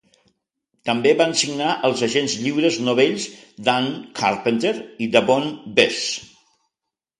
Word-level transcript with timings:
També 0.89 1.11
van 1.19 1.35
signar 1.41 1.73
els 1.89 2.01
agents 2.07 2.33
lliures 2.45 2.79
novells 2.87 3.29
Dan 3.69 3.93
Carpenter 4.23 4.75
i 5.09 5.13
Davone 5.19 5.77
Bess. 5.79 6.11